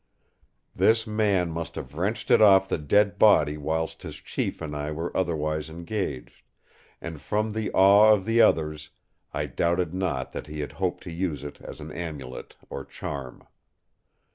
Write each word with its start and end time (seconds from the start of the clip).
This 0.75 1.05
man 1.05 1.51
must 1.51 1.75
have 1.75 1.93
wrenched 1.93 2.31
it 2.31 2.41
off 2.41 2.67
the 2.67 2.79
dead 2.79 3.19
body 3.19 3.55
whilst 3.55 4.01
his 4.01 4.15
chief 4.15 4.59
and 4.59 4.75
I 4.75 4.89
were 4.89 5.15
otherwise 5.15 5.69
engaged; 5.69 6.41
and 6.99 7.21
from 7.21 7.51
the 7.51 7.71
awe 7.73 8.11
of 8.11 8.25
the 8.25 8.41
others 8.41 8.89
I 9.31 9.45
doubted 9.45 9.93
not 9.93 10.31
that 10.31 10.47
he 10.47 10.61
had 10.61 10.71
hoped 10.71 11.03
to 11.03 11.11
use 11.13 11.43
it 11.43 11.61
as 11.61 11.79
an 11.79 11.91
Amulet, 11.91 12.55
or 12.67 12.83
charm. 12.83 13.43